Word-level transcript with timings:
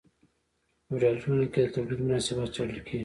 په 0.85 0.87
فیوډالي 0.87 1.17
ټولنه 1.23 1.45
کې 1.53 1.59
د 1.63 1.67
تولید 1.73 1.99
مناسبات 2.05 2.49
څیړل 2.55 2.79
کیږي. 2.87 2.99